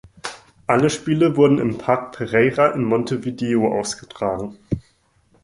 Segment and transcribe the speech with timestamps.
[0.65, 4.57] Alle Spiele wurden im Parque Pereira in Montevideo ausgetragen.